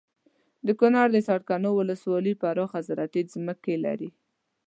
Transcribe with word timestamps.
دکنړ 0.67 1.07
سرکاڼو 1.27 1.71
ولسوالي 1.75 2.33
پراخه 2.41 2.79
زراعتي 2.87 3.21
ځمکې 3.33 3.75
لري 3.85 4.09